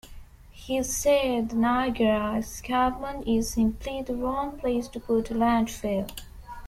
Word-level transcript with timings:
He 0.51 0.81
said, 0.81 1.49
The 1.49 1.55
Niagara 1.57 2.33
Escarpment 2.39 3.27
is 3.27 3.51
simply 3.51 4.01
the 4.01 4.15
wrong 4.15 4.57
place 4.57 4.87
to 4.87 4.99
put 4.99 5.29
a 5.29 5.35
landfill. 5.35 6.09